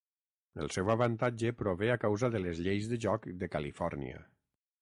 El 0.63 0.71
seu 0.75 0.87
avantatge 0.93 1.51
prové 1.59 1.91
a 1.97 1.99
causa 2.05 2.31
de 2.37 2.43
les 2.47 2.65
lleis 2.69 2.91
de 2.95 2.99
joc 3.07 3.31
de 3.45 3.55
Califòrnia. 3.57 4.29